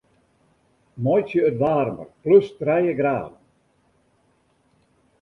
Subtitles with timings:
[1.03, 3.35] Meitsje it waarmer plus trije graden.